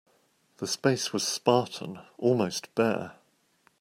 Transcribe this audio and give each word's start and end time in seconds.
The 0.57 0.65
space 0.65 1.13
was 1.13 1.27
spartan, 1.27 1.99
almost 2.17 2.73
bare. 2.73 3.17